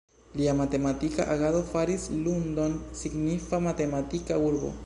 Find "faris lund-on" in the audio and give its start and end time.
1.73-2.71